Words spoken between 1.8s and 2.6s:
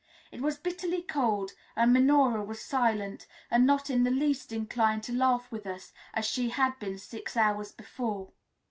Minora was